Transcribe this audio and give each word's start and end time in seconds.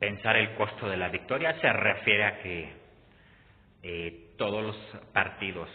pensar 0.00 0.34
el 0.36 0.54
costo 0.54 0.88
de 0.88 0.96
la 0.96 1.10
victoria 1.10 1.60
se 1.60 1.70
refiere 1.70 2.24
a 2.24 2.38
que 2.42 2.72
eh, 3.82 4.30
todos 4.38 4.64
los 4.64 4.76
partidos 5.12 5.68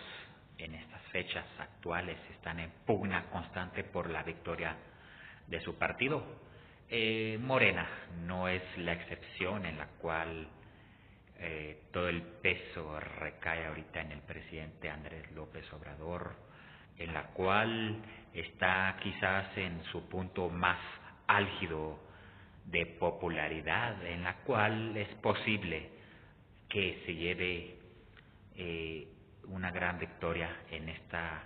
en 0.58 0.74
estas 0.74 1.02
fechas 1.12 1.46
actuales 1.60 2.18
están 2.32 2.60
en 2.60 2.72
pugna 2.88 3.30
constante 3.30 3.84
por 3.84 4.10
la 4.10 4.24
victoria 4.24 4.76
de 5.46 5.62
su 5.62 5.78
partido. 5.78 6.24
Eh, 6.90 7.38
Morena 7.40 7.88
no 8.26 8.48
es 8.48 8.64
la 8.80 8.94
excepción 8.94 9.64
en 9.66 9.78
la 9.78 9.88
cual 10.02 10.48
eh, 11.38 11.84
todo 11.92 12.10
el 12.10 12.24
peso 12.24 13.00
recae 13.00 13.68
ahorita 13.68 14.02
en 14.02 14.12
el 14.12 14.22
presidente 14.22 14.90
Andrés 14.90 15.32
López 15.34 15.72
Obrador, 15.72 16.36
en 16.98 17.14
la 17.14 17.28
cual 17.28 18.02
está 18.34 18.98
quizás 19.04 19.56
en 19.56 19.84
su 19.92 20.10
punto 20.10 20.50
más 20.50 20.80
álgido 21.28 22.00
de 22.66 22.86
popularidad, 22.86 24.06
en 24.06 24.24
la 24.24 24.38
cual 24.38 24.96
es 24.98 25.10
posible 25.16 25.90
que 26.70 27.04
se 27.06 27.16
lleve 27.16 27.78
eh, 28.56 29.08
una 29.48 29.72
gran 29.72 30.00
victoria 30.00 30.50
en 30.72 30.90
esta 30.90 31.44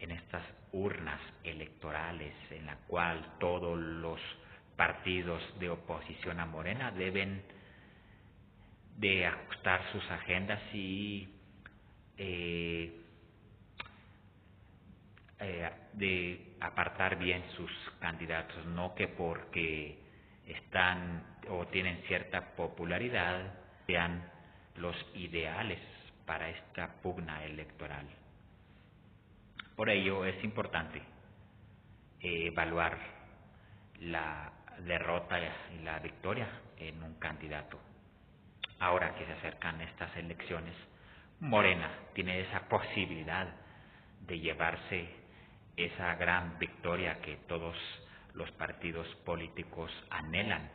en 0.00 0.10
estas 0.10 0.42
urnas 0.72 1.20
electorales 1.44 2.34
en 2.50 2.66
la 2.66 2.76
cual 2.88 3.34
todos 3.38 3.78
los 3.78 4.20
partidos 4.76 5.40
de 5.60 5.70
oposición 5.70 6.40
a 6.40 6.46
Morena 6.46 6.90
deben 6.90 7.42
de 8.96 9.26
ajustar 9.26 9.80
sus 9.92 10.10
agendas 10.10 10.60
y 10.74 11.28
eh, 12.16 13.00
eh, 15.38 15.70
de 15.92 16.56
apartar 16.60 17.16
bien 17.18 17.44
sus 17.56 17.70
candidatos, 18.00 18.64
no 18.66 18.94
que 18.94 19.08
porque 19.08 19.98
están 20.52 21.24
o 21.48 21.66
tienen 21.66 22.02
cierta 22.06 22.54
popularidad 22.54 23.54
sean 23.86 24.22
los 24.76 24.96
ideales 25.14 25.80
para 26.26 26.48
esta 26.48 26.88
pugna 27.02 27.44
electoral. 27.44 28.06
Por 29.76 29.90
ello 29.90 30.24
es 30.24 30.42
importante 30.44 31.02
evaluar 32.20 32.96
la 34.00 34.52
derrota 34.80 35.38
y 35.38 35.82
la 35.82 35.98
victoria 35.98 36.48
en 36.78 37.02
un 37.02 37.14
candidato. 37.14 37.78
Ahora 38.78 39.14
que 39.14 39.26
se 39.26 39.32
acercan 39.32 39.80
estas 39.80 40.16
elecciones, 40.16 40.74
Morena 41.40 41.90
tiene 42.14 42.40
esa 42.40 42.68
posibilidad 42.68 43.48
de 44.26 44.38
llevarse 44.38 45.08
esa 45.76 46.14
gran 46.14 46.58
victoria 46.58 47.20
que 47.20 47.36
todos 47.48 47.76
los 48.34 48.50
partidos 48.52 49.06
políticos 49.24 49.90
anhelan. 50.10 50.70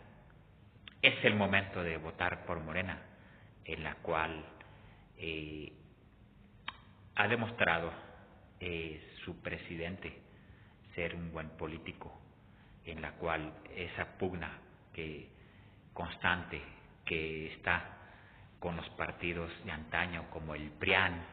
Es 1.01 1.23
el 1.23 1.35
momento 1.35 1.83
de 1.83 1.97
votar 1.97 2.45
por 2.45 2.59
Morena, 2.59 3.01
en 3.65 3.83
la 3.83 3.95
cual 3.95 4.45
eh, 5.17 5.71
ha 7.15 7.27
demostrado 7.27 7.91
eh, 8.59 9.15
su 9.23 9.41
presidente 9.41 10.21
ser 10.95 11.15
un 11.15 11.31
buen 11.31 11.49
político, 11.51 12.19
en 12.85 13.01
la 13.01 13.11
cual 13.13 13.53
esa 13.75 14.17
pugna 14.17 14.59
que 14.93 15.29
constante 15.93 16.61
que 17.05 17.53
está 17.53 17.97
con 18.59 18.75
los 18.75 18.89
partidos 18.91 19.51
de 19.65 19.71
antaño 19.71 20.29
como 20.31 20.55
el 20.55 20.69
PRIAN, 20.71 21.23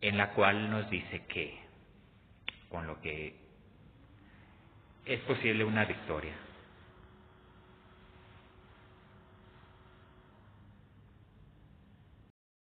en 0.00 0.16
la 0.16 0.32
cual 0.32 0.70
nos 0.70 0.88
dice 0.90 1.26
que 1.26 1.58
con 2.68 2.86
lo 2.86 3.00
que 3.00 3.47
es 5.08 5.20
posible 5.20 5.64
una 5.64 5.84
victoria. 5.86 6.47